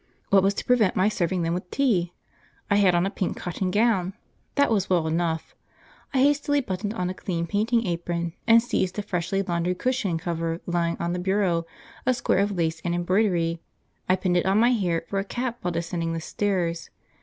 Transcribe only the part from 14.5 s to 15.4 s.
my hair for a